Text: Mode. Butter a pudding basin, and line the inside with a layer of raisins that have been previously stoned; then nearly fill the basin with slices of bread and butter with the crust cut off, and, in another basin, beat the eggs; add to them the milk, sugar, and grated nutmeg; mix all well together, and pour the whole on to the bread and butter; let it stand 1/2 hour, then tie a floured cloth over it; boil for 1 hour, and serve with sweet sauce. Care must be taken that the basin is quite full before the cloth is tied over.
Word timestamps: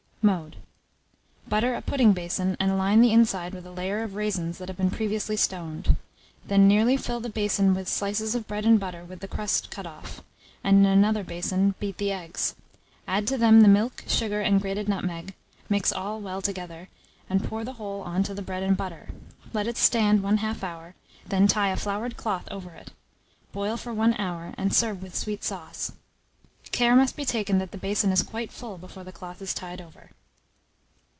Mode. 0.23 0.57
Butter 1.49 1.73
a 1.73 1.81
pudding 1.81 2.13
basin, 2.13 2.55
and 2.59 2.77
line 2.77 3.01
the 3.01 3.11
inside 3.11 3.55
with 3.55 3.65
a 3.65 3.71
layer 3.71 4.03
of 4.03 4.13
raisins 4.13 4.59
that 4.59 4.67
have 4.69 4.77
been 4.77 4.91
previously 4.91 5.35
stoned; 5.35 5.95
then 6.45 6.67
nearly 6.67 6.95
fill 6.95 7.19
the 7.19 7.27
basin 7.31 7.73
with 7.73 7.87
slices 7.89 8.35
of 8.35 8.45
bread 8.47 8.63
and 8.63 8.79
butter 8.79 9.03
with 9.03 9.21
the 9.21 9.27
crust 9.27 9.71
cut 9.71 9.87
off, 9.87 10.21
and, 10.63 10.77
in 10.77 10.85
another 10.85 11.23
basin, 11.23 11.73
beat 11.79 11.97
the 11.97 12.11
eggs; 12.11 12.53
add 13.07 13.25
to 13.25 13.37
them 13.39 13.61
the 13.61 13.67
milk, 13.67 14.03
sugar, 14.05 14.41
and 14.41 14.61
grated 14.61 14.87
nutmeg; 14.87 15.33
mix 15.69 15.91
all 15.91 16.21
well 16.21 16.39
together, 16.43 16.87
and 17.27 17.43
pour 17.43 17.63
the 17.63 17.73
whole 17.73 18.01
on 18.01 18.21
to 18.21 18.35
the 18.35 18.43
bread 18.43 18.61
and 18.61 18.77
butter; 18.77 19.09
let 19.53 19.65
it 19.65 19.75
stand 19.75 20.19
1/2 20.21 20.61
hour, 20.61 20.93
then 21.25 21.47
tie 21.47 21.69
a 21.69 21.75
floured 21.75 22.15
cloth 22.15 22.47
over 22.51 22.69
it; 22.75 22.91
boil 23.53 23.75
for 23.75 23.91
1 23.91 24.13
hour, 24.19 24.53
and 24.55 24.71
serve 24.71 25.01
with 25.01 25.15
sweet 25.15 25.43
sauce. 25.43 25.93
Care 26.71 26.95
must 26.95 27.17
be 27.17 27.25
taken 27.25 27.57
that 27.57 27.71
the 27.71 27.77
basin 27.77 28.13
is 28.13 28.23
quite 28.23 28.49
full 28.49 28.77
before 28.77 29.03
the 29.03 29.11
cloth 29.11 29.41
is 29.41 29.53
tied 29.53 29.81
over. 29.81 30.11